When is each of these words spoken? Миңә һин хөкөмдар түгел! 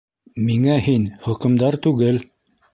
Миңә 0.47 0.77
һин 0.87 1.05
хөкөмдар 1.27 1.81
түгел! 1.87 2.21